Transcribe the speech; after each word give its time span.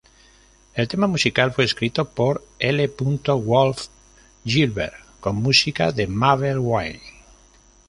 El 0.73 0.87
tema 0.87 1.05
musical 1.05 1.51
fue 1.53 1.63
escrito 1.65 2.05
por 2.05 2.43
L. 2.57 2.87
Wolfe 2.87 3.83
Gilbert, 4.43 4.95
con 5.19 5.35
música 5.35 5.91
de 5.91 6.07
Mabel 6.07 6.57
Wayne. 6.57 7.03